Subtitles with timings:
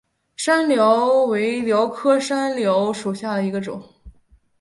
[0.35, 3.79] 山蓼为蓼科山蓼属下的一个种。